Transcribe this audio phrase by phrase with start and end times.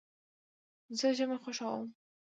[0.97, 1.85] زه ژمی خوښوم.